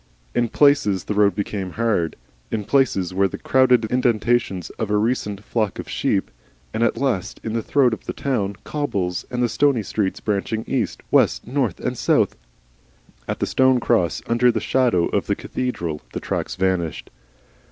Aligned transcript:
In 0.33 0.49
places 0.49 1.03
the 1.03 1.13
road 1.13 1.35
became 1.35 1.73
hard, 1.73 2.15
in 2.49 2.63
places 2.63 3.13
were 3.13 3.27
the 3.27 3.37
crowded 3.37 3.85
indentations 3.85 4.71
of 4.79 4.89
a 4.89 4.97
recent 4.97 5.43
flock 5.43 5.77
of 5.77 5.87
sheep, 5.87 6.31
and 6.73 6.81
at 6.81 6.97
last 6.97 7.39
in 7.43 7.53
the 7.53 7.61
throat 7.61 7.93
of 7.93 8.05
the 8.07 8.11
town 8.13 8.55
cobbles 8.63 9.25
and 9.29 9.43
the 9.43 9.47
stony 9.47 9.83
streets 9.83 10.19
branching 10.19 10.63
east, 10.65 11.03
west, 11.11 11.45
north, 11.45 11.79
and 11.79 11.99
south, 11.99 12.35
at 13.27 13.43
a 13.43 13.45
stone 13.45 13.79
cross 13.79 14.23
under 14.25 14.51
the 14.51 14.59
shadow 14.59 15.05
of 15.05 15.27
the 15.27 15.35
cathedral 15.35 16.01
the 16.13 16.19
tracks 16.19 16.55
vanished. 16.55 17.11